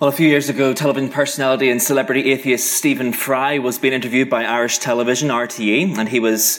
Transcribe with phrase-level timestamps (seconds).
[0.00, 4.30] Well, a few years ago, television personality and celebrity atheist Stephen Fry was being interviewed
[4.30, 6.58] by Irish television, RTE, and he was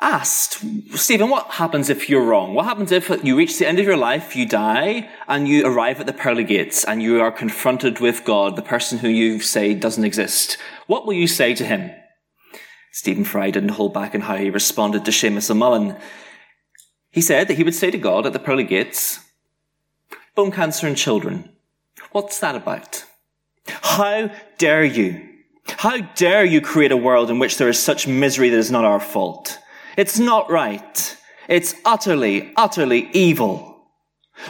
[0.00, 2.54] asked, Stephen, what happens if you're wrong?
[2.54, 5.98] What happens if you reach the end of your life, you die, and you arrive
[5.98, 9.74] at the pearly gates, and you are confronted with God, the person who you say
[9.74, 10.56] doesn't exist?
[10.86, 11.90] What will you say to him?
[12.92, 15.96] Stephen Fry didn't hold back in how he responded to Seamus O'Mullen.
[17.10, 19.18] He said that he would say to God at the pearly gates,
[20.36, 21.56] bone cancer in children.
[22.18, 23.04] What's that about?
[23.68, 24.28] How
[24.58, 25.24] dare you?
[25.68, 28.84] How dare you create a world in which there is such misery that is not
[28.84, 29.56] our fault?
[29.96, 31.16] It's not right.
[31.48, 33.86] It's utterly, utterly evil.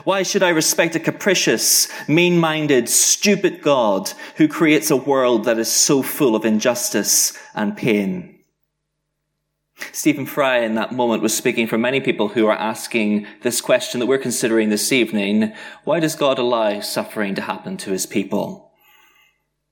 [0.04, 5.70] Why should I respect a capricious, mean-minded, stupid God who creates a world that is
[5.70, 8.38] so full of injustice and pain?
[9.92, 14.01] Stephen Fry in that moment was speaking for many people who are asking this question
[14.01, 15.52] that we're considering this evening.
[15.84, 18.68] Why does God allow suffering to happen to his people?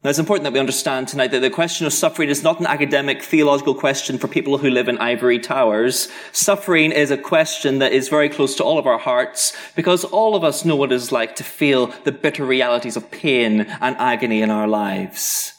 [0.07, 2.67] Now it's important that we understand tonight that the question of suffering is not an
[2.67, 6.09] academic theological question for people who live in ivory towers.
[6.31, 10.37] Suffering is a question that is very close to all of our hearts because all
[10.37, 13.97] of us know what it is like to feel the bitter realities of pain and
[13.97, 15.56] agony in our lives.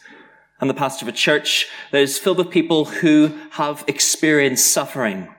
[0.60, 5.34] I'm the pastor of a church that is filled with people who have experienced suffering.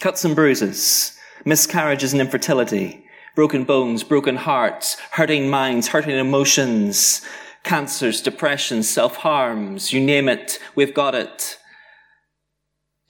[0.00, 3.04] Cuts and bruises, miscarriages and infertility,
[3.36, 7.20] broken bones, broken hearts, hurting minds, hurting emotions,
[7.64, 11.58] cancers, depressions, self-harms, you name it, we've got it.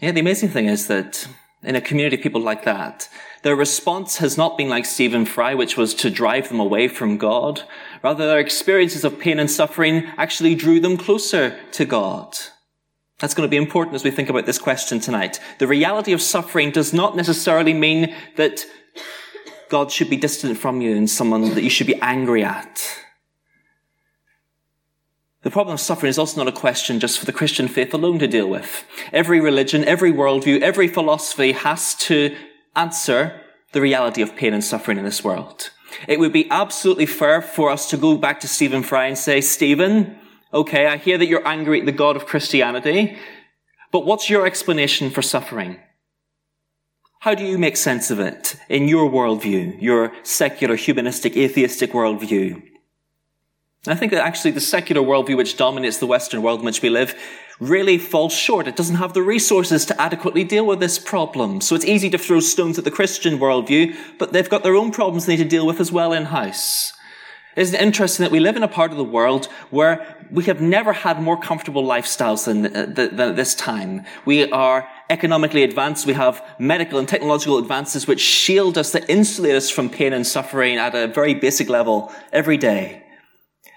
[0.01, 1.29] Yeah, the amazing thing is that
[1.63, 3.09] in a community of people like that,
[3.43, 7.19] their response has not been like Stephen Fry, which was to drive them away from
[7.19, 7.63] God.
[8.05, 12.37] Rather, their experiences of pain and suffering actually drew them closer to God.
[13.19, 15.41] That's going to be important as we think about this question tonight.
[15.59, 18.67] The reality of suffering does not necessarily mean that
[19.71, 23.01] God should be distant from you and someone that you should be angry at.
[25.41, 28.19] The problem of suffering is also not a question just for the Christian faith alone
[28.19, 28.85] to deal with.
[29.15, 32.37] Every religion, every worldview, every philosophy has to
[32.77, 33.41] answer
[33.73, 35.71] the reality of pain and suffering in this world.
[36.09, 39.41] It would be absolutely fair for us to go back to Stephen Fry and say,
[39.41, 40.19] Stephen,
[40.53, 43.17] okay, I hear that you're angry at the God of Christianity,
[43.93, 45.79] but what's your explanation for suffering?
[47.21, 52.63] How do you make sense of it in your worldview, your secular, humanistic, atheistic worldview?
[53.87, 56.91] I think that actually the secular worldview which dominates the Western world in which we
[56.91, 57.15] live
[57.61, 58.67] really falls short.
[58.67, 61.61] It doesn't have the resources to adequately deal with this problem.
[61.61, 64.91] So it's easy to throw stones at the Christian worldview, but they've got their own
[64.91, 66.93] problems they need to deal with as well in house.
[67.57, 70.61] Isn't it interesting that we live in a part of the world where we have
[70.61, 74.05] never had more comfortable lifestyles than, uh, than at this time?
[74.25, 76.05] We are economically advanced.
[76.05, 80.27] We have medical and technological advances which shield us, that insulate us from pain and
[80.27, 83.04] suffering at a very basic level every day.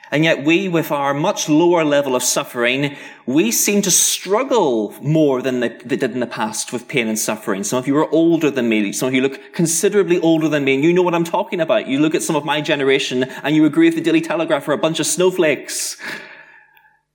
[0.10, 2.96] And yet we, with our much lower level of suffering,
[3.26, 7.20] we seem to struggle more than they, they, did in the past with pain and
[7.20, 7.64] suffering.
[7.66, 8.94] Some of you are older than me.
[8.94, 11.88] Some of you look considerably older than me, and you know what I'm talking about.
[11.88, 14.74] You look at some of my generation, and you agree with the Daily Telegraph are
[14.74, 15.98] a bunch of snowflakes.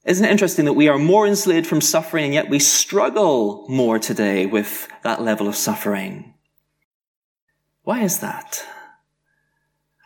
[0.05, 3.99] Isn't it interesting that we are more insulated from suffering, and yet we struggle more
[3.99, 6.35] today with that level of suffering?
[7.85, 8.65] Why is that?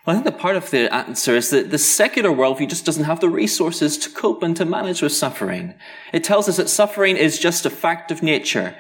[0.07, 3.05] Well, I think that part of the answer is that the secular worldview just doesn't
[3.05, 5.75] have the resources to cope and to manage with suffering.
[6.13, 8.77] It tells us that suffering is just a fact of nature.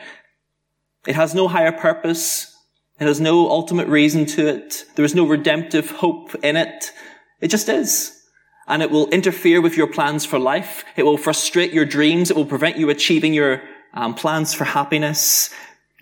[1.04, 2.56] It has no higher purpose.
[3.00, 4.84] It has no ultimate reason to it.
[4.94, 6.92] There is no redemptive hope in it.
[7.40, 8.12] It just is.
[8.68, 10.84] And it will interfere with your plans for life.
[10.96, 12.30] It will frustrate your dreams.
[12.30, 13.62] It will prevent you achieving your
[13.94, 15.50] um, plans for happiness.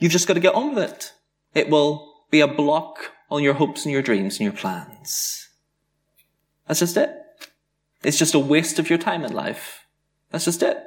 [0.00, 1.12] You've just got to get on with it.
[1.54, 5.48] It will be a block on your hopes and your dreams and your plans.
[6.66, 7.10] That's just it.
[8.02, 9.86] It's just a waste of your time in life.
[10.30, 10.78] That's just it.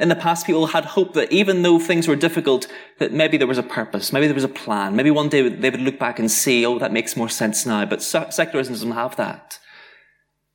[0.00, 2.66] In the past, people had hope that even though things were difficult,
[2.98, 5.70] that maybe there was a purpose, maybe there was a plan, maybe one day they
[5.70, 7.84] would look back and see, oh, that makes more sense now.
[7.84, 9.58] But secularism doesn't have that.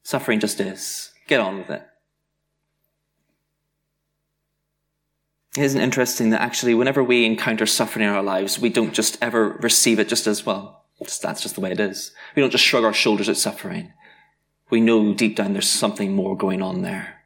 [0.03, 1.11] Suffering just is.
[1.27, 1.85] Get on with it.
[5.57, 9.57] Isn't interesting that actually whenever we encounter suffering in our lives, we don't just ever
[9.61, 10.85] receive it just as well.
[11.03, 12.11] Just, that's just the way it is.
[12.35, 13.91] We don't just shrug our shoulders at suffering.
[14.69, 17.21] We know deep down there's something more going on there.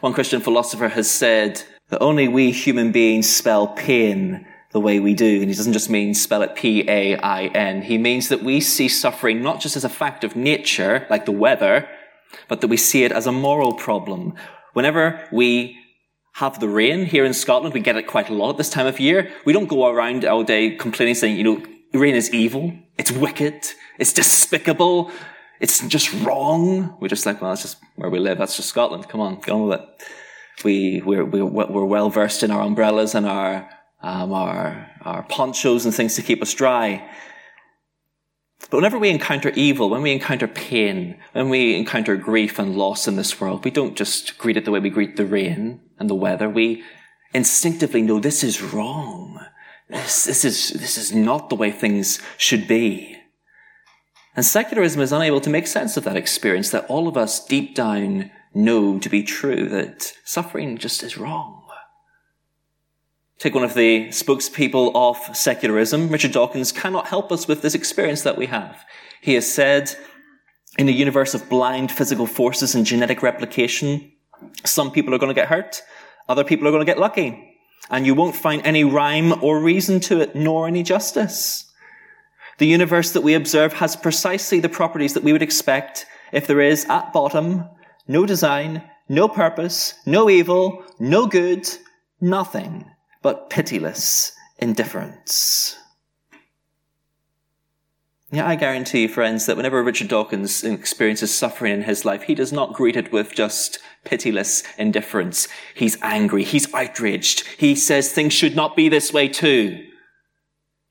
[0.00, 5.14] One Christian philosopher has said that only we human beings spell pain the way we
[5.14, 5.40] do.
[5.40, 7.82] And he doesn't just mean spell it P-A-I-N.
[7.82, 11.32] He means that we see suffering not just as a fact of nature, like the
[11.32, 11.88] weather,
[12.48, 14.34] but that we see it as a moral problem.
[14.72, 15.78] Whenever we
[16.34, 17.74] have the rain here in Scotland.
[17.74, 19.30] We get it quite a lot at this time of year.
[19.44, 22.72] We don't go around all day complaining saying, you know, rain is evil.
[22.98, 23.64] It's wicked.
[23.98, 25.12] It's despicable.
[25.60, 26.96] It's just wrong.
[27.00, 28.38] We're just like, well, that's just where we live.
[28.38, 29.08] That's just Scotland.
[29.08, 29.88] Come on, get on with it.
[30.64, 33.68] We, we're, we're, we're well versed in our umbrellas and our,
[34.02, 37.08] um, our, our ponchos and things to keep us dry.
[38.70, 43.06] But whenever we encounter evil, when we encounter pain, when we encounter grief and loss
[43.06, 46.08] in this world, we don't just greet it the way we greet the rain and
[46.08, 46.48] the weather.
[46.48, 46.82] We
[47.32, 49.40] instinctively know this is wrong.
[49.88, 53.16] This, this is, this is not the way things should be.
[54.36, 57.74] And secularism is unable to make sense of that experience that all of us deep
[57.74, 61.63] down know to be true, that suffering just is wrong.
[63.38, 68.22] Take one of the spokespeople of secularism, Richard Dawkins, cannot help us with this experience
[68.22, 68.84] that we have.
[69.20, 69.94] He has said,
[70.78, 74.12] in a universe of blind physical forces and genetic replication,
[74.64, 75.82] some people are going to get hurt,
[76.28, 77.56] other people are going to get lucky,
[77.90, 81.70] and you won't find any rhyme or reason to it, nor any justice.
[82.58, 86.60] The universe that we observe has precisely the properties that we would expect if there
[86.60, 87.68] is, at bottom,
[88.06, 91.68] no design, no purpose, no evil, no good,
[92.20, 92.90] nothing
[93.24, 95.78] but pitiless indifference.
[98.30, 102.34] Yeah, I guarantee you, friends, that whenever Richard Dawkins experiences suffering in his life, he
[102.34, 105.48] does not greet it with just pitiless indifference.
[105.74, 106.44] He's angry.
[106.44, 107.46] He's outraged.
[107.56, 109.82] He says things should not be this way too.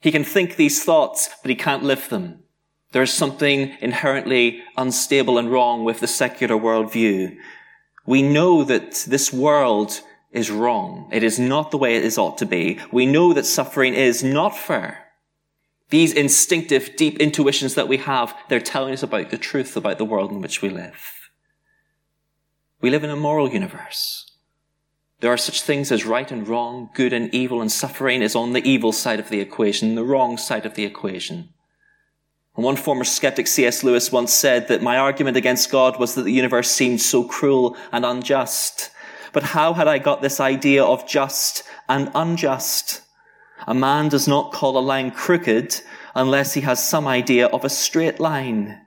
[0.01, 2.39] He can think these thoughts, but he can't live them.
[2.93, 7.35] There is something inherently unstable and wrong with the secular worldview.
[8.07, 10.01] We know that this world
[10.33, 11.07] is wrong.
[11.11, 12.79] It is not the way it is ought to be.
[12.91, 14.99] We know that suffering is not fair.
[15.89, 20.05] These instinctive, deep intuitions that we have, they're telling us about the truth about the
[20.05, 21.29] world in which we live.
[22.81, 24.31] We live in a moral universe.
[25.19, 28.51] There are such things as right and wrong, good and evil, and suffering is on
[28.53, 31.53] the evil side of the equation, the wrong side of the equation.
[32.55, 33.83] And one former skeptic, C.S.
[33.83, 37.77] Lewis, once said that my argument against God was that the universe seemed so cruel
[37.91, 38.91] and unjust.
[39.33, 43.01] But how had I got this idea of just and unjust?
[43.67, 45.81] A man does not call a line crooked
[46.15, 48.79] unless he has some idea of a straight line.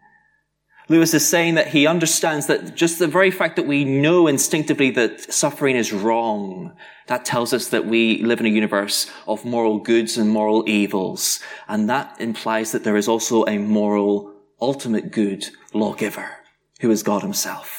[0.88, 4.90] Lewis is saying that he understands that just the very fact that we know instinctively
[4.92, 6.76] that suffering is wrong,
[7.08, 11.40] that tells us that we live in a universe of moral goods and moral evils.
[11.66, 16.36] And that implies that there is also a moral, ultimate good lawgiver
[16.80, 17.75] who is God himself.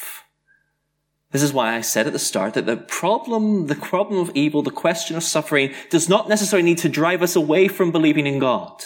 [1.30, 4.62] This is why I said at the start that the problem, the problem of evil,
[4.62, 8.38] the question of suffering does not necessarily need to drive us away from believing in
[8.38, 8.82] God.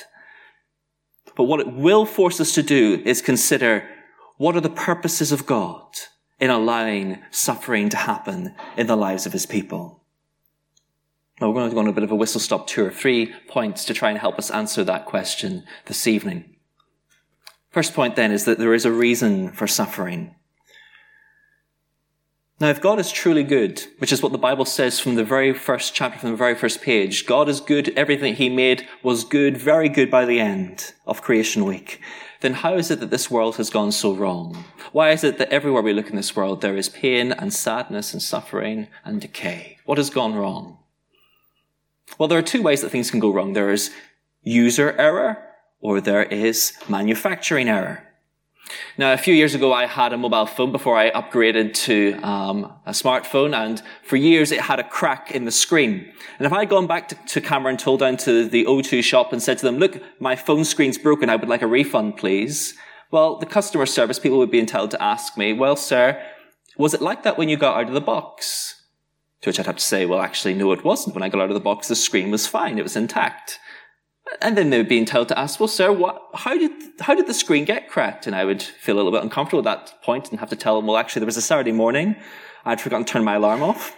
[1.36, 3.88] But what it will force us to do is consider
[4.38, 5.86] what are the purposes of God
[6.40, 10.02] in allowing suffering to happen in the lives of his people.
[11.40, 13.32] Now we're going to go on a bit of a whistle stop tour, of three
[13.48, 16.56] points to try and help us answer that question this evening.
[17.70, 20.34] First point then is that there is a reason for suffering.
[22.62, 25.52] Now, if God is truly good, which is what the Bible says from the very
[25.52, 29.56] first chapter, from the very first page, God is good, everything he made was good,
[29.56, 32.00] very good by the end of creation week,
[32.40, 34.64] then how is it that this world has gone so wrong?
[34.92, 38.12] Why is it that everywhere we look in this world, there is pain and sadness
[38.12, 39.78] and suffering and decay?
[39.84, 40.78] What has gone wrong?
[42.16, 43.54] Well, there are two ways that things can go wrong.
[43.54, 43.90] There is
[44.42, 45.36] user error
[45.80, 48.11] or there is manufacturing error.
[48.98, 52.72] Now, a few years ago, I had a mobile phone before I upgraded to um,
[52.86, 56.12] a smartphone, and for years it had a crack in the screen.
[56.38, 59.02] And if I had gone back to, to camera and told down to the O2
[59.02, 62.16] shop and said to them, look, my phone screen's broken, I would like a refund,
[62.16, 62.74] please.
[63.10, 66.22] Well, the customer service people would be entitled to ask me, well, sir,
[66.78, 68.82] was it like that when you got out of the box?
[69.42, 71.14] To which I'd have to say, well, actually, no, it wasn't.
[71.14, 72.78] When I got out of the box, the screen was fine.
[72.78, 73.58] It was intact.
[74.40, 77.26] And then they would be entitled to ask, well, sir, what, how did, how did
[77.26, 78.26] the screen get cracked?
[78.26, 80.76] And I would feel a little bit uncomfortable at that point and have to tell
[80.76, 82.16] them, well, actually, there was a Saturday morning.
[82.64, 83.94] I'd forgotten to turn my alarm off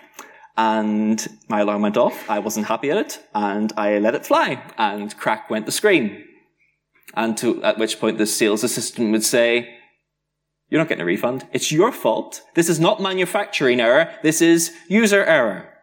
[0.57, 2.29] and my alarm went off.
[2.29, 6.25] I wasn't happy at it and I let it fly and crack went the screen.
[7.15, 9.77] And to, at which point the sales assistant would say,
[10.69, 11.47] you're not getting a refund.
[11.53, 12.43] It's your fault.
[12.55, 14.13] This is not manufacturing error.
[14.23, 15.74] This is user error.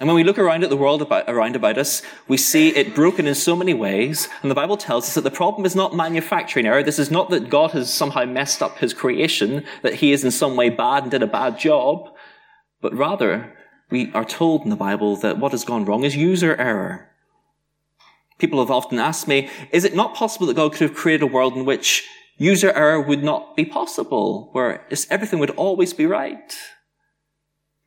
[0.00, 2.94] And when we look around at the world about, around about us, we see it
[2.94, 4.28] broken in so many ways.
[4.40, 6.82] And the Bible tells us that the problem is not manufacturing error.
[6.82, 10.30] This is not that God has somehow messed up his creation, that he is in
[10.30, 12.08] some way bad and did a bad job.
[12.80, 13.54] But rather,
[13.90, 17.10] we are told in the Bible that what has gone wrong is user error.
[18.38, 21.32] People have often asked me, is it not possible that God could have created a
[21.32, 22.08] world in which
[22.38, 26.56] user error would not be possible, where everything would always be right?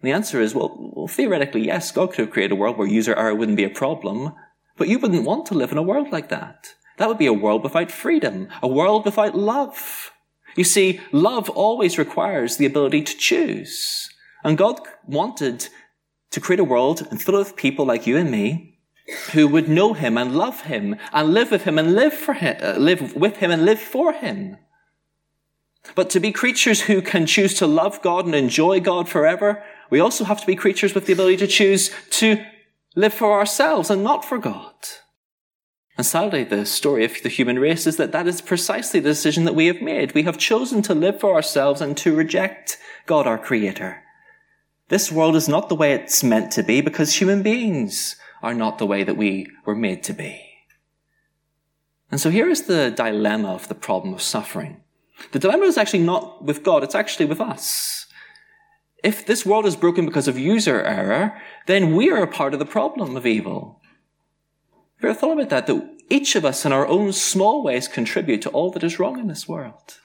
[0.06, 2.88] And the answer is, well, well, theoretically, yes, God could have created a world where
[2.88, 4.34] user error wouldn't be a problem,
[4.78, 6.76] but you wouldn't want to live in a world like that.
[6.98, 10.12] That would be a world without freedom, a world without love.
[10.56, 14.08] You see, love always requires the ability to choose.
[14.44, 15.70] And God wanted
[16.30, 18.78] to create a world and it with people like you and me
[19.32, 22.58] who would know him and love him and live with him and live for him,
[22.62, 24.58] uh, live with him and live for him.
[25.96, 30.00] But to be creatures who can choose to love God and enjoy God forever, we
[30.00, 32.44] also have to be creatures with the ability to choose to
[32.96, 34.74] live for ourselves and not for God.
[35.98, 39.46] And sadly, the story of the human race is that that is precisely the decision
[39.46, 40.14] that we have made.
[40.14, 44.04] We have chosen to live for ourselves and to reject God, our creator.
[44.90, 48.78] This world is not the way it's meant to be because human beings are not
[48.78, 50.42] the way that we were made to be.
[52.12, 54.82] And so here is the dilemma of the problem of suffering.
[55.32, 58.05] The dilemma is actually not with God, it's actually with us.
[59.06, 62.60] If this world is broken because of user error, then we are a part of
[62.60, 63.80] the problem of evil.
[64.96, 65.68] Have you ever thought about that?
[65.68, 69.20] That each of us in our own small ways contribute to all that is wrong
[69.20, 70.00] in this world.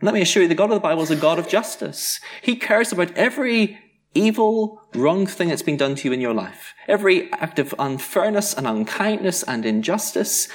[0.00, 2.20] And let me assure you, the God of the Bible is a God of justice.
[2.40, 3.78] He cares about every
[4.14, 6.72] evil, wrong thing that's been done to you in your life.
[6.86, 10.48] Every act of unfairness and unkindness and injustice.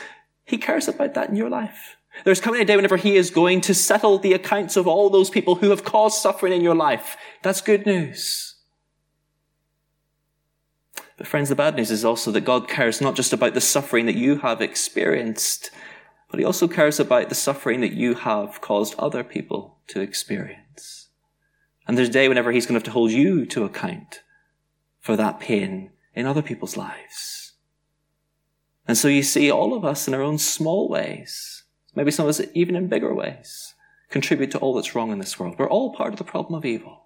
[0.46, 1.96] He cares about that in your life.
[2.24, 5.30] There's coming a day whenever he is going to settle the accounts of all those
[5.30, 7.18] people who have caused suffering in your life.
[7.42, 8.56] That's good news.
[11.18, 14.06] But friends, the bad news is also that God cares not just about the suffering
[14.06, 15.72] that you have experienced,
[16.30, 21.10] but he also cares about the suffering that you have caused other people to experience.
[21.88, 24.22] And there's a day whenever he's going to have to hold you to account
[25.00, 27.54] for that pain in other people's lives.
[28.88, 31.63] And so you see all of us in our own small ways,
[31.96, 33.74] maybe some of us even in bigger ways,
[34.10, 35.56] contribute to all that's wrong in this world.
[35.58, 37.04] We're all part of the problem of evil.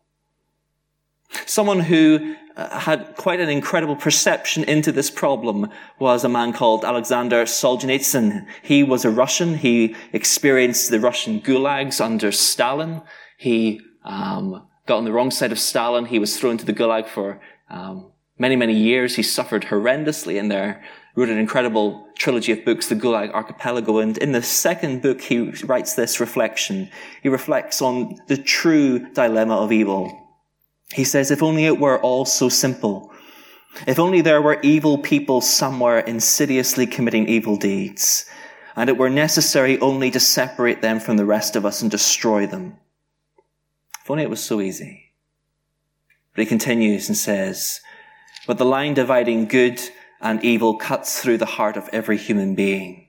[1.45, 6.85] Someone who uh, had quite an incredible perception into this problem was a man called
[6.85, 8.47] Alexander Solzhenitsyn.
[8.61, 9.55] He was a Russian.
[9.55, 13.01] He experienced the Russian gulags under Stalin.
[13.37, 16.05] He um, got on the wrong side of Stalin.
[16.05, 19.15] He was thrown to the gulag for um, many, many years.
[19.15, 20.83] He suffered horrendously in there.
[21.17, 23.97] Wrote an incredible trilogy of books, the Gulag Archipelago.
[23.97, 26.91] And in the second book, he writes this reflection.
[27.23, 30.15] He reflects on the true dilemma of evil.
[30.93, 33.11] He says, if only it were all so simple.
[33.87, 38.29] If only there were evil people somewhere insidiously committing evil deeds,
[38.75, 42.45] and it were necessary only to separate them from the rest of us and destroy
[42.45, 42.77] them.
[44.03, 45.13] If only it was so easy.
[46.35, 47.81] But he continues and says,
[48.45, 49.81] but the line dividing good
[50.19, 53.07] and evil cuts through the heart of every human being.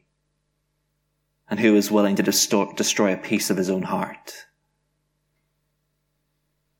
[1.50, 4.46] And who is willing to destroy a piece of his own heart?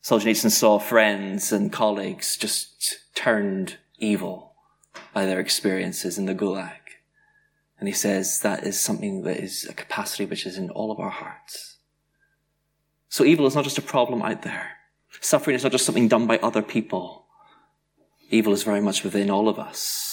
[0.03, 4.55] Solzhenitsyn saw friends and colleagues just turned evil
[5.13, 6.73] by their experiences in the Gulag.
[7.79, 10.99] And he says that is something that is a capacity which is in all of
[10.99, 11.77] our hearts.
[13.09, 14.73] So evil is not just a problem out there.
[15.21, 17.27] Suffering is not just something done by other people.
[18.31, 20.08] Evil is very much within all of us.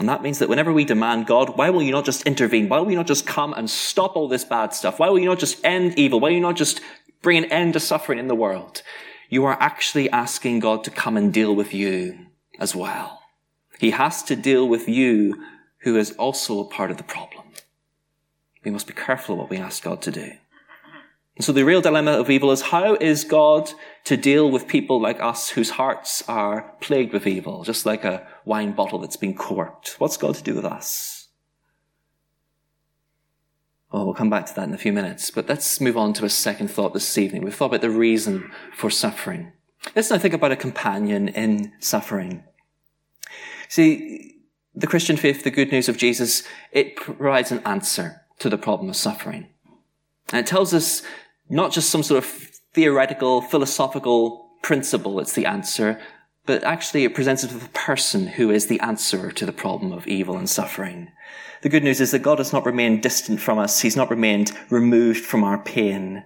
[0.00, 2.68] And that means that whenever we demand, God, why will you not just intervene?
[2.68, 4.98] Why will you not just come and stop all this bad stuff?
[4.98, 6.18] Why will you not just end evil?
[6.18, 6.80] Why will you not just
[7.22, 8.82] bring an end to suffering in the world,
[9.28, 12.26] you are actually asking God to come and deal with you
[12.58, 13.22] as well.
[13.78, 15.42] He has to deal with you
[15.80, 17.44] who is also a part of the problem.
[18.64, 20.32] We must be careful what we ask God to do.
[21.40, 23.70] And so the real dilemma of evil is how is God
[24.04, 28.26] to deal with people like us whose hearts are plagued with evil, just like a
[28.44, 29.94] wine bottle that's been corked?
[29.96, 31.28] What's God to do with us?
[33.90, 35.30] Well, we'll come back to that in a few minutes.
[35.30, 37.40] But let's move on to a second thought this evening.
[37.42, 39.52] We've thought about the reason for suffering.
[39.96, 42.44] Let's now think about a companion in suffering.
[43.70, 44.42] See,
[44.74, 48.90] the Christian faith, the good news of Jesus, it provides an answer to the problem
[48.90, 49.46] of suffering.
[50.32, 51.02] And it tells us
[51.50, 52.30] not just some sort of
[52.72, 56.00] theoretical, philosophical principle, it's the answer,
[56.46, 59.92] but actually it presents us with a person who is the answer to the problem
[59.92, 61.10] of evil and suffering.
[61.62, 63.80] The good news is that God has not remained distant from us.
[63.80, 66.24] He's not remained removed from our pain.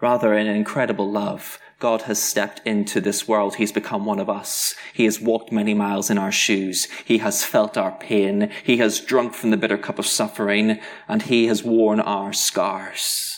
[0.00, 3.56] Rather, in incredible love, God has stepped into this world.
[3.56, 4.74] He's become one of us.
[4.94, 6.88] He has walked many miles in our shoes.
[7.04, 8.50] He has felt our pain.
[8.62, 13.33] He has drunk from the bitter cup of suffering and he has worn our scars.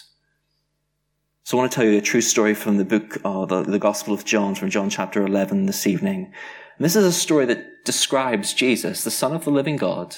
[1.47, 3.79] So I want to tell you a true story from the book, uh, the, the
[3.79, 6.25] Gospel of John, from John chapter 11 this evening.
[6.25, 10.17] And this is a story that describes Jesus, the Son of the living God,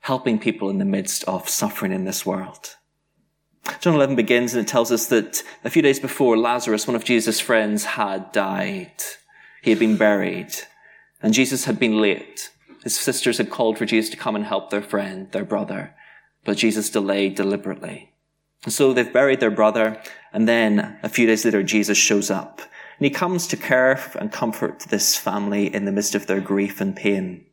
[0.00, 2.74] helping people in the midst of suffering in this world.
[3.78, 7.04] John 11 begins and it tells us that a few days before Lazarus, one of
[7.04, 8.90] Jesus' friends, had died.
[9.62, 10.54] He had been buried
[11.22, 12.50] and Jesus had been late.
[12.82, 15.94] His sisters had called for Jesus to come and help their friend, their brother,
[16.44, 18.12] but Jesus delayed deliberately.
[18.64, 22.60] And so they've buried their brother, and then a few days later, Jesus shows up.
[22.98, 26.80] And he comes to care and comfort this family in the midst of their grief
[26.80, 27.44] and pain.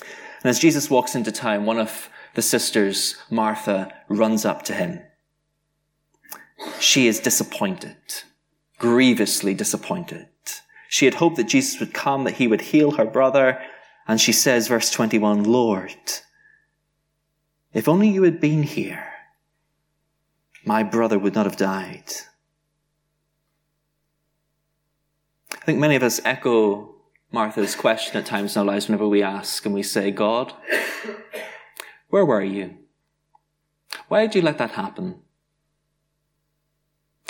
[0.00, 5.00] And as Jesus walks into town, one of the sisters, Martha, runs up to him.
[6.80, 7.96] She is disappointed,
[8.78, 10.28] grievously disappointed.
[10.88, 13.60] She had hoped that Jesus would come, that he would heal her brother.
[14.06, 15.96] And she says, verse 21, Lord,
[17.72, 19.13] if only you had been here,
[20.64, 22.10] my brother would not have died.
[25.52, 26.94] I think many of us echo
[27.32, 30.52] Martha's question at times in our lives whenever we ask and we say, God,
[32.08, 32.76] where were you?
[34.08, 35.20] Why did you let that happen?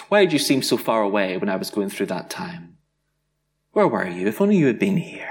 [0.09, 2.77] Why did you seem so far away when I was going through that time?
[3.73, 4.27] Where were you?
[4.27, 5.31] If only you had been here.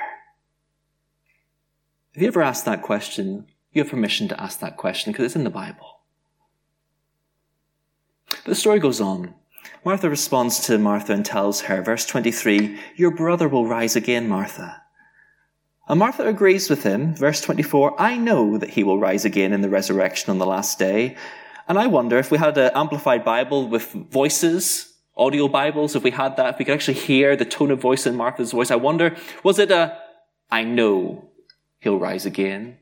[2.13, 5.35] If you ever asked that question, you have permission to ask that question because it's
[5.35, 6.02] in the Bible.
[8.43, 9.33] But the story goes on.
[9.85, 14.81] Martha responds to Martha and tells her, verse 23, Your brother will rise again, Martha.
[15.87, 17.13] And Martha agrees with him.
[17.15, 20.79] Verse 24, I know that he will rise again in the resurrection on the last
[20.79, 21.17] day.
[21.67, 26.11] And I wonder if we had an amplified Bible with voices, audio Bibles, if we
[26.11, 28.75] had that, if we could actually hear the tone of voice in Martha's voice, I
[28.75, 29.97] wonder, was it a,
[30.49, 31.29] I know
[31.79, 32.77] he'll rise again?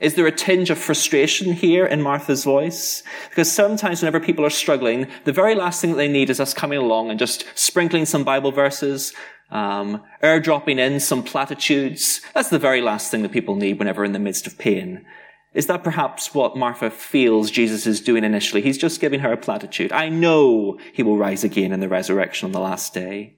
[0.00, 3.04] Is there a tinge of frustration here in Martha's voice?
[3.28, 6.52] Because sometimes whenever people are struggling, the very last thing that they need is us
[6.52, 9.12] coming along and just sprinkling some Bible verses,
[9.52, 12.20] um, airdropping in some platitudes.
[12.34, 15.06] That's the very last thing that people need whenever in the midst of pain.
[15.52, 18.62] Is that perhaps what Martha feels Jesus is doing initially?
[18.62, 19.92] He's just giving her a platitude.
[19.92, 23.36] I know he will rise again in the resurrection on the last day.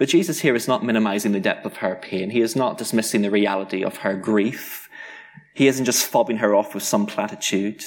[0.00, 2.30] But Jesus here is not minimizing the depth of her pain.
[2.30, 4.88] He is not dismissing the reality of her grief.
[5.52, 7.84] He isn't just fobbing her off with some platitude.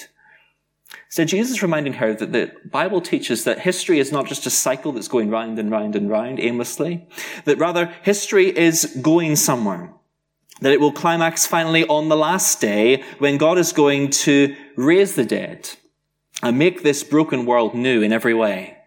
[1.10, 4.52] So Jesus is reminding her that the Bible teaches that history is not just a
[4.52, 7.08] cycle that's going round and round and round aimlessly,
[7.46, 9.92] that rather history is going somewhere.
[10.62, 15.16] That it will climax finally on the last day when God is going to raise
[15.16, 15.68] the dead
[16.44, 18.83] and make this broken world new in every way.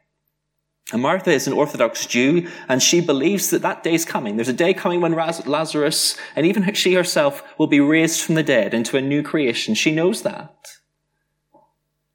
[0.93, 4.37] And Martha is an Orthodox Jew, and she believes that that day is coming.
[4.37, 8.45] There's a day coming when Lazarus, and even she herself, will be raised from the
[8.45, 9.75] dead into a new creation.
[9.75, 10.55] She knows that.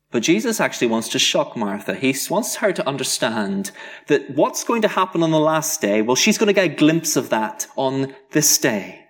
[0.10, 1.96] But Jesus actually wants to shock Martha.
[1.96, 3.72] He wants her to understand
[4.08, 6.76] that what's going to happen on the last day, well, she's going to get a
[6.76, 9.06] glimpse of that on this day.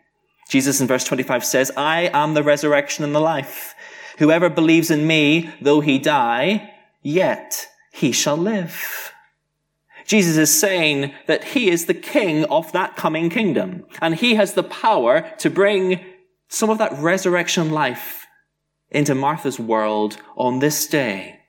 [0.50, 3.74] Jesus in verse 25 says, I am the resurrection and the life.
[4.18, 9.11] Whoever believes in me, though he die, yet he shall live.
[10.12, 13.86] Jesus is saying that he is the king of that coming kingdom.
[14.02, 16.04] And he has the power to bring
[16.50, 18.26] some of that resurrection life
[18.90, 21.40] into Martha's world on this day.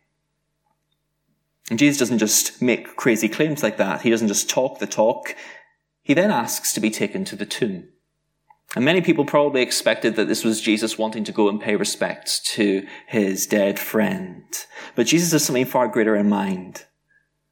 [1.70, 4.02] And Jesus doesn't just make crazy claims like that.
[4.02, 5.34] He doesn't just talk the talk.
[6.04, 7.88] He then asks to be taken to the tomb.
[8.76, 12.38] And many people probably expected that this was Jesus wanting to go and pay respects
[12.54, 14.44] to his dead friend.
[14.94, 16.84] But Jesus has something far greater in mind.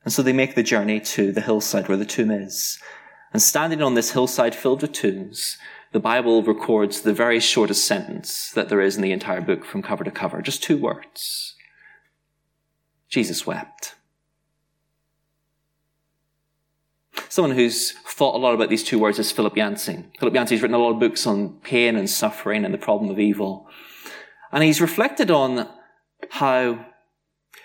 [0.05, 2.79] And so they make the journey to the hillside where the tomb is.
[3.33, 5.59] And standing on this hillside filled with tombs,
[5.93, 9.83] the Bible records the very shortest sentence that there is in the entire book from
[9.83, 10.41] cover to cover.
[10.41, 11.55] Just two words.
[13.09, 13.97] Jesus wept.
[17.29, 20.05] Someone who's thought a lot about these two words is Philip Yancey.
[20.19, 23.21] Philip Yancey's written a lot of books on pain and suffering and the problem of
[23.21, 23.69] evil.
[24.53, 25.69] And he's reflected on
[26.31, 26.87] how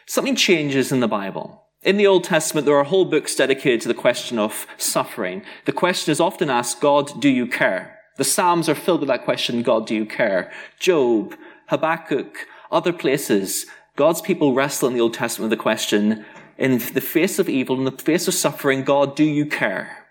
[0.05, 1.64] something changes in the Bible.
[1.85, 5.43] In the Old Testament, there are whole books dedicated to the question of suffering.
[5.65, 7.99] The question is often asked, God, do you care?
[8.17, 10.51] The Psalms are filled with that question, God, do you care?
[10.79, 11.35] Job,
[11.67, 16.25] Habakkuk, other places, God's people wrestle in the Old Testament with the question,
[16.57, 20.07] in the face of evil, in the face of suffering, God, do you care?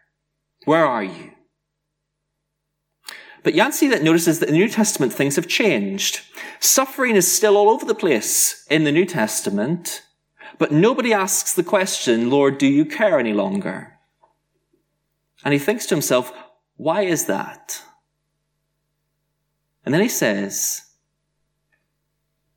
[0.67, 1.33] Where are you?
[3.43, 6.21] But Yancey that notices that in the New Testament things have changed.
[6.61, 10.03] Suffering is still all over the place in the New Testament,
[10.59, 13.99] but nobody asks the question, Lord, do you care any longer?
[15.45, 16.33] And he thinks to himself,
[16.77, 17.83] why is that?
[19.85, 20.83] And then he says,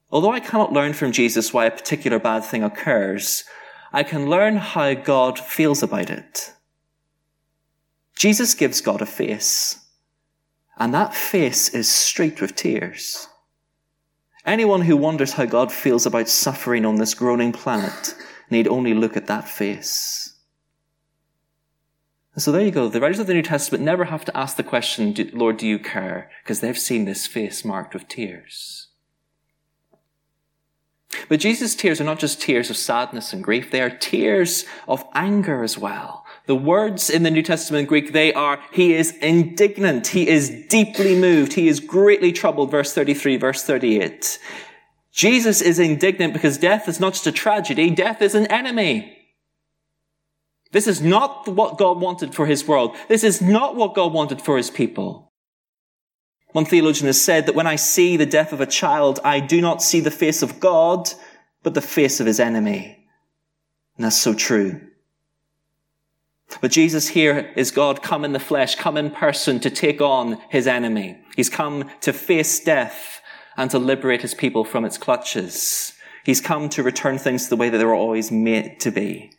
[0.10, 3.44] although I cannot learn from Jesus why a particular bad thing occurs,
[3.92, 6.54] I can learn how God feels about it.
[8.16, 9.86] Jesus gives God a face,
[10.78, 13.28] and that face is streaked with tears.
[14.48, 18.16] Anyone who wonders how God feels about suffering on this groaning planet
[18.50, 20.36] need only look at that face.
[22.38, 22.88] So there you go.
[22.88, 25.80] The writers of the New Testament never have to ask the question, Lord, do you
[25.80, 26.30] care?
[26.44, 28.88] Because they've seen this face marked with tears.
[31.28, 35.04] But Jesus' tears are not just tears of sadness and grief, they are tears of
[35.16, 36.27] anger as well.
[36.48, 41.14] The words in the New Testament Greek, they are, he is indignant, he is deeply
[41.14, 44.40] moved, he is greatly troubled, verse 33, verse 38.
[45.12, 49.14] Jesus is indignant because death is not just a tragedy, death is an enemy.
[50.72, 52.96] This is not what God wanted for his world.
[53.10, 55.34] This is not what God wanted for his people.
[56.54, 59.60] One theologian has said that when I see the death of a child, I do
[59.60, 61.10] not see the face of God,
[61.62, 63.06] but the face of his enemy.
[63.98, 64.82] And that's so true.
[66.62, 70.40] But Jesus here is God come in the flesh, come in person to take on
[70.50, 71.20] his enemy.
[71.36, 73.22] He's come to face death
[73.58, 75.94] and to liberate his people from its clutches.
[76.24, 79.32] He's come to return things to the way that they were always meant to be.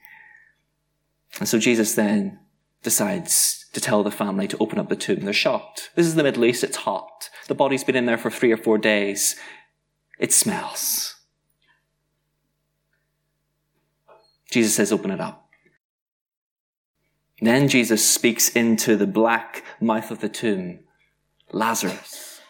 [1.38, 2.38] And so Jesus then
[2.82, 5.20] decides to tell the family to open up the tomb.
[5.20, 5.90] They're shocked.
[5.94, 6.64] This is the Middle East.
[6.64, 7.30] It's hot.
[7.46, 9.36] The body's been in there for three or four days.
[10.18, 11.16] It smells.
[14.50, 15.47] Jesus says, open it up.
[17.40, 20.80] Then Jesus speaks into the black mouth of the tomb.
[21.52, 22.40] Lazarus,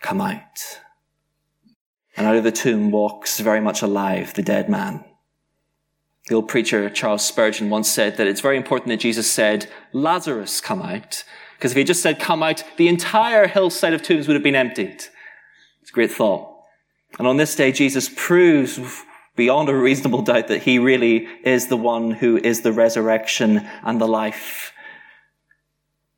[0.00, 0.80] come out.
[2.16, 5.04] And out of the tomb walks very much alive the dead man.
[6.28, 10.60] The old preacher Charles Spurgeon once said that it's very important that Jesus said, Lazarus,
[10.60, 11.24] come out.
[11.56, 14.54] Because if he just said, come out, the entire hillside of tombs would have been
[14.54, 15.04] emptied.
[15.80, 16.48] It's a great thought.
[17.18, 18.78] And on this day, Jesus proves
[19.36, 24.00] beyond a reasonable doubt that he really is the one who is the resurrection and
[24.00, 24.72] the life.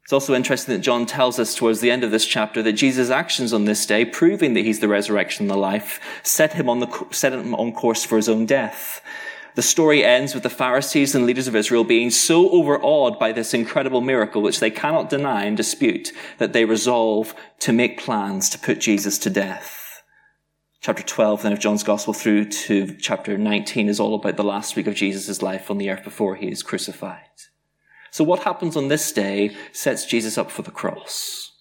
[0.02, 3.08] It's also interesting that John tells us towards the end of this chapter that Jesus'
[3.08, 6.80] actions on this day, proving that he's the resurrection and the life, set him on
[6.80, 9.00] the, set him on course for his own death.
[9.54, 13.54] The story ends with the Pharisees and leaders of Israel being so overawed by this
[13.54, 18.58] incredible miracle, which they cannot deny and dispute, that they resolve to make plans to
[18.58, 19.83] put Jesus to death
[20.84, 24.76] chapter 12 then of John's Gospel through to chapter 19 is all about the last
[24.76, 27.22] week of Jesus' life on the earth before he is crucified.
[28.10, 31.52] So what happens on this day sets Jesus up for the cross.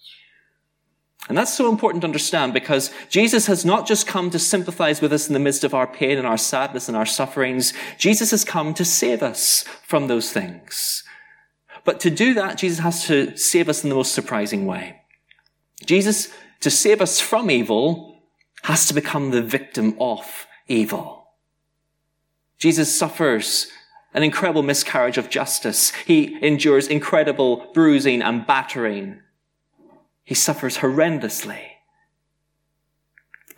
[1.26, 5.10] And that's so important to understand because Jesus has not just come to sympathize with
[5.10, 7.72] us in the midst of our pain and our sadness and our sufferings.
[7.96, 11.02] Jesus has come to save us from those things.
[11.86, 15.00] But to do that, Jesus has to save us in the most surprising way.
[15.86, 16.28] Jesus,
[16.60, 18.13] to save us from evil,
[18.64, 21.28] has to become the victim of evil.
[22.58, 23.68] Jesus suffers
[24.14, 25.90] an incredible miscarriage of justice.
[26.06, 29.20] He endures incredible bruising and battering.
[30.22, 31.60] He suffers horrendously.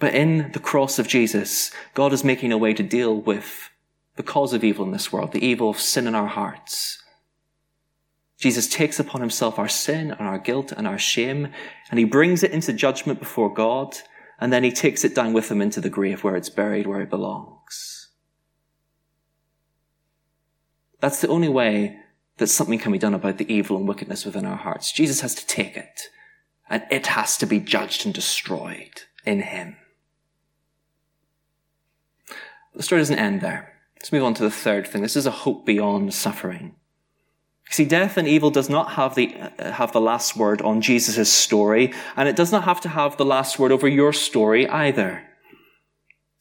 [0.00, 3.70] But in the cross of Jesus, God is making a way to deal with
[4.16, 7.00] the cause of evil in this world, the evil of sin in our hearts.
[8.38, 11.48] Jesus takes upon himself our sin and our guilt and our shame,
[11.90, 13.96] and he brings it into judgment before God
[14.40, 17.00] and then he takes it down with him into the grave where it's buried, where
[17.00, 18.08] it belongs.
[21.00, 21.98] That's the only way
[22.38, 24.92] that something can be done about the evil and wickedness within our hearts.
[24.92, 26.08] Jesus has to take it,
[26.68, 29.76] and it has to be judged and destroyed in him.
[32.74, 33.72] The story doesn't end there.
[33.96, 35.02] Let's move on to the third thing.
[35.02, 36.76] This is a hope beyond suffering.
[37.70, 41.32] See, death and evil does not have the, uh, have the last word on Jesus'
[41.32, 45.22] story, and it does not have to have the last word over your story either.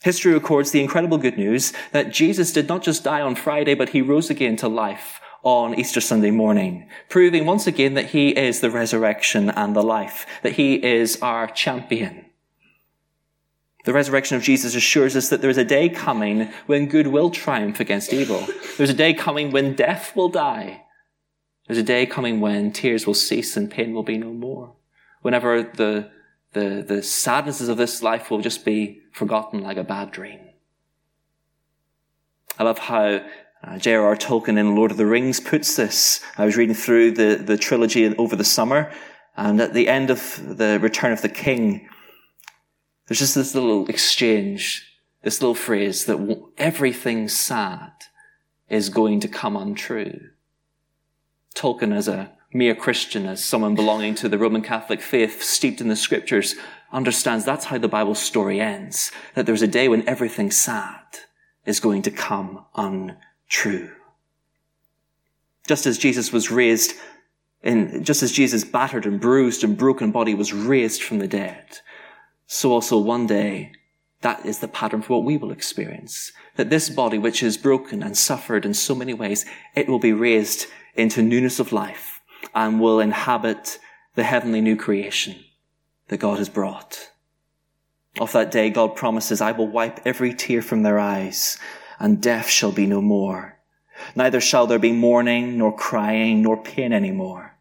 [0.03, 3.89] History records the incredible good news that Jesus did not just die on Friday, but
[3.89, 8.59] he rose again to life on Easter Sunday morning, proving once again that he is
[8.59, 12.25] the resurrection and the life, that he is our champion.
[13.85, 17.29] The resurrection of Jesus assures us that there is a day coming when good will
[17.29, 18.47] triumph against evil.
[18.77, 20.84] There's a day coming when death will die
[21.67, 24.73] there's a day coming when tears will cease and pain will be no more.
[25.21, 26.11] Whenever the,
[26.53, 30.39] the, the sadnesses of this life will just be forgotten like a bad dream.
[32.59, 33.21] I love how
[33.63, 34.15] uh, J.R.R.
[34.15, 36.21] Tolkien in Lord of the Rings puts this.
[36.37, 38.91] I was reading through the, the trilogy over the summer,
[39.35, 41.89] and at the end of the Return of the King,
[43.07, 47.91] there's just this little exchange, this little phrase that everything sad
[48.69, 50.29] is going to come untrue.
[51.55, 55.87] Tolkien as a mere Christian, as someone belonging to the Roman Catholic faith, steeped in
[55.87, 56.55] the scriptures,
[56.91, 59.11] understands that's how the Bible story ends.
[59.33, 61.03] That there's a day when everything sad
[61.65, 63.91] is going to come untrue.
[65.67, 66.93] Just as Jesus was raised
[67.63, 71.79] in, just as Jesus battered and bruised and broken body was raised from the dead,
[72.45, 73.71] so also one day
[74.21, 76.31] that is the pattern for what we will experience.
[76.55, 80.13] That this body, which is broken and suffered in so many ways, it will be
[80.13, 82.21] raised into newness of life
[82.53, 83.79] and will inhabit
[84.15, 85.35] the heavenly new creation
[86.07, 87.11] that God has brought.
[88.19, 91.57] Of that day, God promises, I will wipe every tear from their eyes,
[91.99, 93.59] and death shall be no more.
[94.15, 97.55] Neither shall there be mourning, nor crying, nor pain any more,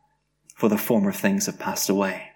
[0.54, 2.33] for the former things have passed away.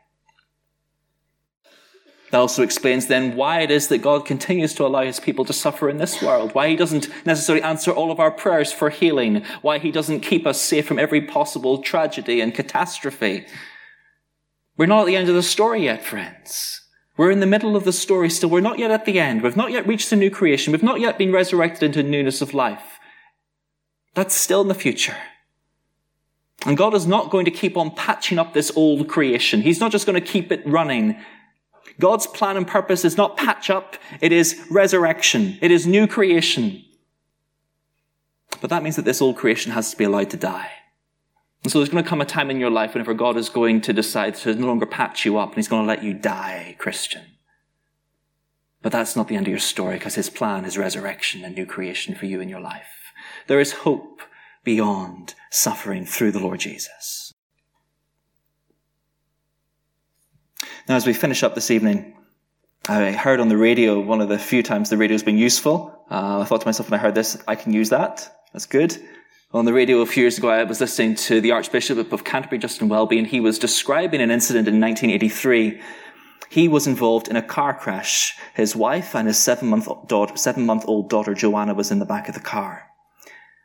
[2.30, 5.52] That also explains then why it is that God continues to allow his people to
[5.52, 9.44] suffer in this world, why he doesn't necessarily answer all of our prayers for healing,
[9.62, 13.46] why he doesn't keep us safe from every possible tragedy and catastrophe.
[14.76, 16.82] We're not at the end of the story yet, friends.
[17.16, 18.50] We're in the middle of the story still.
[18.50, 19.42] We're not yet at the end.
[19.42, 20.72] We've not yet reached the new creation.
[20.72, 23.00] We've not yet been resurrected into newness of life.
[24.14, 25.16] That's still in the future.
[26.66, 29.62] And God is not going to keep on patching up this old creation.
[29.62, 31.16] He's not just going to keep it running
[31.98, 35.58] God's plan and purpose is not patch up, it is resurrection.
[35.60, 36.84] It is new creation.
[38.60, 40.70] But that means that this old creation has to be allowed to die.
[41.62, 43.80] And so there's going to come a time in your life whenever God is going
[43.82, 46.76] to decide to no longer patch you up and he's going to let you die,
[46.78, 47.24] Christian.
[48.80, 51.66] But that's not the end of your story because his plan is resurrection and new
[51.66, 53.12] creation for you in your life.
[53.48, 54.22] There is hope
[54.62, 57.27] beyond suffering through the Lord Jesus.
[60.88, 62.14] Now, as we finish up this evening,
[62.88, 65.94] I heard on the radio one of the few times the radio's been useful.
[66.10, 68.34] Uh, I thought to myself when I heard this, I can use that.
[68.54, 68.96] That's good.
[69.52, 72.58] On the radio a few years ago, I was listening to the Archbishop of Canterbury,
[72.58, 75.78] Justin Welby, and he was describing an incident in 1983.
[76.48, 78.34] He was involved in a car crash.
[78.54, 82.40] His wife and his seven-month daughter, seven-month-old daughter Joanna was in the back of the
[82.40, 82.88] car.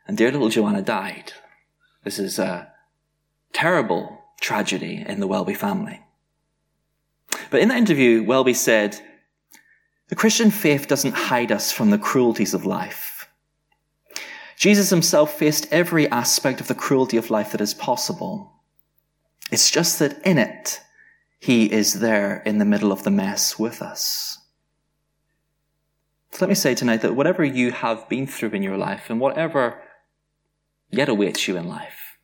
[0.06, 1.32] And dear little Joanna died.
[2.02, 2.70] This is a
[3.54, 6.02] terrible tragedy in the Welby family.
[7.54, 9.00] But in that interview, Welby said,
[10.08, 13.28] the Christian faith doesn't hide us from the cruelties of life.
[14.56, 18.54] Jesus himself faced every aspect of the cruelty of life that is possible.
[19.52, 20.80] It's just that in it,
[21.38, 24.36] he is there in the middle of the mess with us.
[26.32, 29.20] So let me say tonight that whatever you have been through in your life and
[29.20, 29.80] whatever
[30.90, 32.18] yet awaits you in life,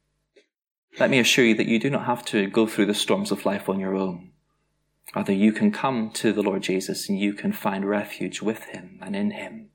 [0.98, 3.46] let me assure you that you do not have to go through the storms of
[3.46, 4.30] life on your own.
[5.14, 8.98] Rather, you can come to the Lord Jesus and you can find refuge with him
[9.02, 9.70] and in him.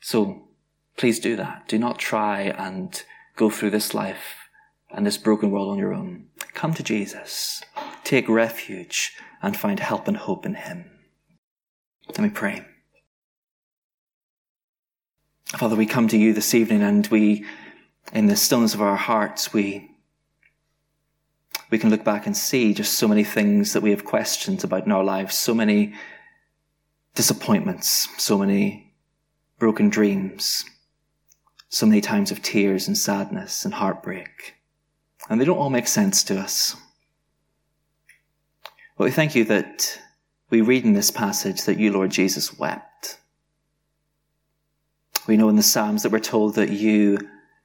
[0.00, 0.48] So
[0.96, 1.68] please do that.
[1.68, 3.02] Do not try and
[3.36, 4.48] go through this life
[4.90, 6.26] and this broken world on your own.
[6.52, 7.62] Come to Jesus.
[8.04, 10.90] Take refuge and find help and hope in him.
[12.08, 12.66] Let me pray.
[15.46, 17.44] Father, we come to you this evening and we,
[18.12, 19.91] in the stillness of our hearts, we
[21.72, 24.84] we can look back and see just so many things that we have questions about
[24.84, 25.94] in our lives, so many
[27.14, 28.92] disappointments, so many
[29.58, 30.66] broken dreams,
[31.70, 34.56] so many times of tears and sadness and heartbreak.
[35.30, 36.76] And they don't all make sense to us.
[38.98, 39.98] But we thank you that
[40.50, 43.18] we read in this passage that you, Lord Jesus, wept.
[45.26, 47.16] We know in the Psalms that we're told that you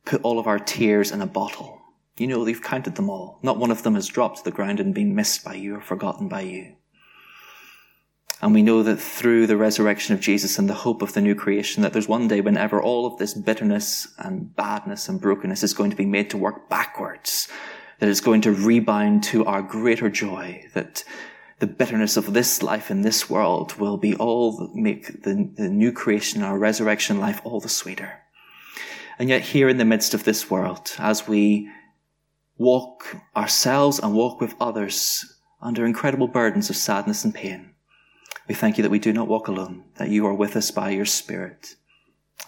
[0.05, 1.76] put all of our tears in a bottle
[2.17, 3.39] you know they've counted them all.
[3.41, 5.81] Not one of them has dropped to the ground and been missed by you or
[5.81, 6.75] forgotten by you.
[8.41, 11.33] And we know that through the resurrection of Jesus and the hope of the new
[11.33, 15.73] creation, that there's one day whenever all of this bitterness and badness and brokenness is
[15.73, 17.47] going to be made to work backwards,
[17.99, 21.03] that it's going to rebound to our greater joy, that
[21.59, 25.91] the bitterness of this life in this world will be all make the, the new
[25.91, 28.21] creation, our resurrection life, all the sweeter.
[29.17, 31.71] And yet here in the midst of this world, as we
[32.57, 35.25] walk ourselves and walk with others
[35.61, 37.73] under incredible burdens of sadness and pain.
[38.47, 40.91] We thank you that we do not walk alone, that you are with us by
[40.91, 41.75] your Spirit.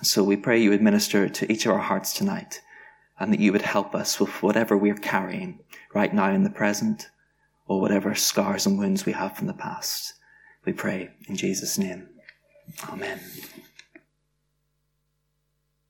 [0.02, 2.62] So we pray you would minister to each of our hearts tonight
[3.20, 5.60] and that you would help us with whatever we're carrying
[5.94, 7.10] right now in the present
[7.68, 10.14] or whatever scars and wounds we have from the past.
[10.66, 12.08] We pray in Jesus' name.
[12.90, 13.20] Amen.